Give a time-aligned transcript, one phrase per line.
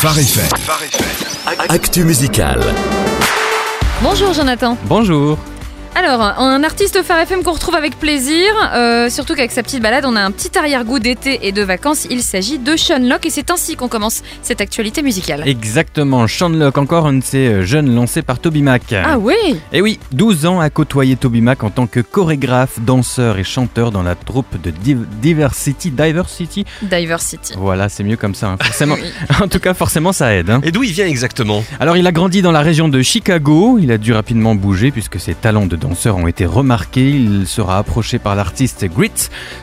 [0.00, 0.22] Phare.
[1.68, 2.60] Actu musical.
[4.00, 4.76] Bonjour Jonathan.
[4.84, 5.36] Bonjour.
[6.00, 10.04] Alors, un artiste phare FM qu'on retrouve avec plaisir, euh, surtout qu'avec sa petite balade,
[10.06, 12.06] on a un petit arrière-goût d'été et de vacances.
[12.08, 15.42] Il s'agit de Sean Locke et c'est ainsi qu'on commence cette actualité musicale.
[15.44, 18.82] Exactement, Sean Locke, encore un de ces euh, jeunes lancés par Toby Mac.
[18.92, 19.34] Ah oui
[19.72, 23.90] Et oui, 12 ans à côtoyer Toby Mac en tant que chorégraphe, danseur et chanteur
[23.90, 25.90] dans la troupe de Div- Diversity.
[25.90, 27.54] Diversity Diversity.
[27.56, 28.94] Voilà, c'est mieux comme ça, hein, forcément.
[28.94, 29.08] Oui.
[29.42, 30.48] en tout cas, forcément, ça aide.
[30.50, 30.60] hein.
[30.62, 31.64] Et d'où il vient exactement?
[31.80, 33.78] Alors, il a grandi dans la région de Chicago.
[33.82, 37.10] Il a dû rapidement bouger puisque ses talents de danseur ont été remarqués.
[37.10, 39.10] Il sera approché par l'artiste Grit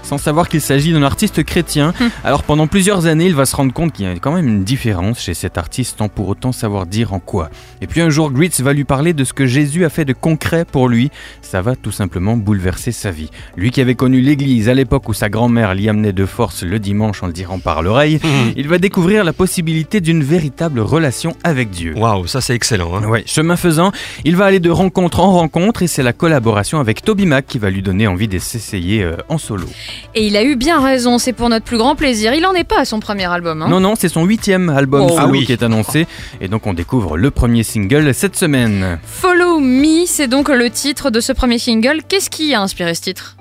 [0.03, 1.93] sans savoir qu'il s'agit d'un artiste chrétien.
[2.23, 4.63] Alors, pendant plusieurs années, il va se rendre compte qu'il y a quand même une
[4.63, 7.49] différence chez cet artiste sans pour autant savoir dire en quoi.
[7.81, 10.13] Et puis un jour, Grit va lui parler de ce que Jésus a fait de
[10.13, 11.11] concret pour lui.
[11.41, 13.29] Ça va tout simplement bouleverser sa vie.
[13.55, 16.79] Lui qui avait connu l'église à l'époque où sa grand-mère l'y amenait de force le
[16.79, 18.19] dimanche en le dirant par l'oreille,
[18.55, 21.93] il va découvrir la possibilité d'une véritable relation avec Dieu.
[21.95, 22.95] Waouh, ça c'est excellent.
[22.95, 23.05] hein.
[23.07, 23.91] Ouais, chemin faisant,
[24.23, 27.59] il va aller de rencontre en rencontre et c'est la collaboration avec Toby Mac qui
[27.59, 29.65] va lui donner envie de s'essayer euh, en solo.
[30.13, 32.33] Et il a eu bien raison, c'est pour notre plus grand plaisir.
[32.33, 33.61] Il en est pas à son premier album.
[33.63, 33.67] hein.
[33.67, 35.09] Non, non, c'est son huitième album Oh.
[35.09, 35.45] solo Ah oui.
[35.45, 36.07] qui est annoncé
[36.39, 38.99] et donc on découvre le premier single cette semaine.
[39.03, 42.01] Follow Me, c'est donc le titre de ce premier single.
[42.07, 43.35] Qu'est-ce qui a inspiré ce titre?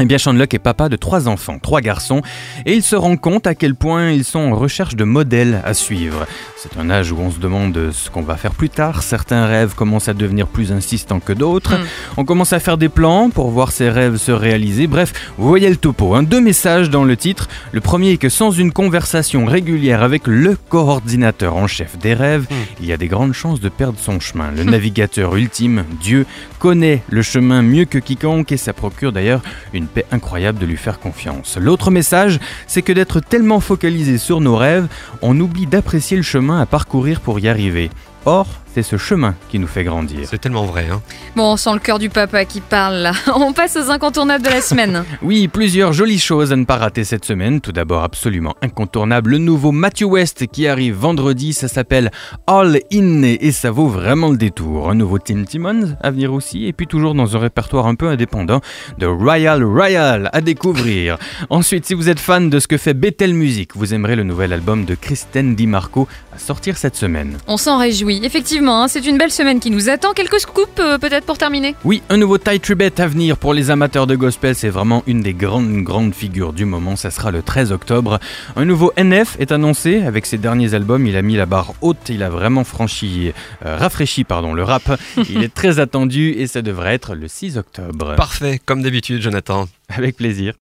[0.00, 2.22] Eh bien, Sean Locke est papa de trois enfants, trois garçons,
[2.66, 5.74] et il se rend compte à quel point ils sont en recherche de modèles à
[5.74, 6.24] suivre.
[6.60, 9.04] C'est un âge où on se demande ce qu'on va faire plus tard.
[9.04, 11.76] Certains rêves commencent à devenir plus insistants que d'autres.
[11.78, 11.84] Hmm.
[12.16, 14.88] On commence à faire des plans pour voir ses rêves se réaliser.
[14.88, 16.16] Bref, vous voyez le topo.
[16.16, 16.24] hein.
[16.24, 17.46] Deux messages dans le titre.
[17.70, 22.48] Le premier est que sans une conversation régulière avec le coordinateur en chef des rêves,
[22.80, 24.50] il y a des grandes chances de perdre son chemin.
[24.50, 26.26] Le navigateur ultime, Dieu,
[26.58, 29.42] connaît le chemin mieux que quiconque et ça procure d'ailleurs
[29.74, 31.56] une paix incroyable de lui faire confiance.
[31.60, 34.88] L'autre message, c'est que d'être tellement focalisé sur nos rêves,
[35.22, 37.90] on oublie d'apprécier le chemin à parcourir pour y arriver.
[38.24, 40.26] Or, c'est ce chemin qui nous fait grandir.
[40.28, 40.86] C'est tellement vrai.
[40.92, 41.00] Hein.
[41.36, 43.12] Bon, on sent le cœur du papa qui parle là.
[43.34, 45.04] On passe aux incontournables de la semaine.
[45.22, 47.60] Oui, plusieurs jolies choses à ne pas rater cette semaine.
[47.60, 51.52] Tout d'abord, absolument incontournable, le nouveau Matthew West qui arrive vendredi.
[51.52, 52.10] Ça s'appelle
[52.46, 54.90] All In et ça vaut vraiment le détour.
[54.90, 56.66] Un nouveau Tim Timmons à venir aussi.
[56.66, 58.60] Et puis toujours dans un répertoire un peu indépendant
[58.98, 61.18] de Royal Royal à découvrir.
[61.50, 64.52] Ensuite, si vous êtes fan de ce que fait Bethel Music, vous aimerez le nouvel
[64.52, 67.38] album de Kristen DiMarco à sortir cette semaine.
[67.46, 68.20] On s'en réjouit.
[68.24, 70.12] Effectivement, hein, c'est une belle semaine qui nous attend.
[70.12, 71.76] Quelques scoops euh, peut-être pour terminer?
[71.84, 75.20] Oui, un nouveau Ty Tribbett à venir pour les amateurs de gospel, c'est vraiment une
[75.20, 78.18] des grandes, grandes figures du moment, ça sera le 13 octobre.
[78.56, 82.08] Un nouveau NF est annoncé, avec ses derniers albums, il a mis la barre haute,
[82.08, 83.32] il a vraiment franchi,
[83.64, 84.98] euh, rafraîchi pardon, le rap,
[85.28, 88.16] il est très attendu et ça devrait être le 6 octobre.
[88.16, 89.68] Parfait, comme d'habitude, Jonathan.
[89.88, 90.52] Avec plaisir.